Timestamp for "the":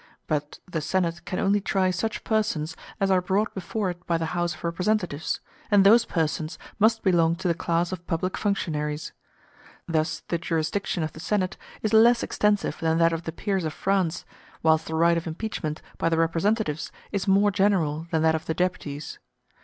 0.67-0.81, 4.17-4.33, 7.47-7.53, 10.29-10.39, 11.13-11.19, 13.25-13.31, 14.87-14.95, 16.09-16.17, 18.47-18.55